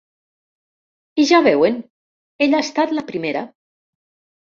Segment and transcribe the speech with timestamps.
[1.23, 1.77] I ja veuen
[2.45, 3.45] ella ha estat la primera.